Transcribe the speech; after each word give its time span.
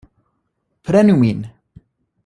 Prenu 0.89 1.19
min! 1.21 1.47